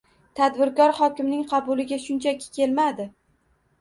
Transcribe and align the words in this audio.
Tadbirkor 0.37 0.95
hokimning 1.01 1.45
qabuliga 1.53 2.01
shunchaki 2.07 2.51
kelmaydi 2.59 3.07